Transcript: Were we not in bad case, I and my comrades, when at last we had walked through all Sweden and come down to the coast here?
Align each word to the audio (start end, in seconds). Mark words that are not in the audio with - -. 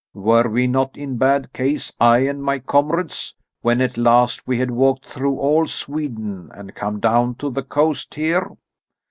Were 0.15 0.49
we 0.49 0.65
not 0.65 0.97
in 0.97 1.17
bad 1.17 1.53
case, 1.53 1.93
I 1.99 2.21
and 2.25 2.41
my 2.41 2.57
comrades, 2.57 3.35
when 3.61 3.81
at 3.81 3.99
last 3.99 4.47
we 4.47 4.57
had 4.57 4.71
walked 4.71 5.05
through 5.05 5.37
all 5.37 5.67
Sweden 5.67 6.49
and 6.55 6.73
come 6.73 6.99
down 6.99 7.35
to 7.35 7.51
the 7.51 7.61
coast 7.61 8.15
here? 8.15 8.49